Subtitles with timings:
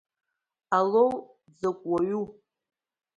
[0.77, 1.11] Алоу
[1.53, 2.25] дзакә уаҩу?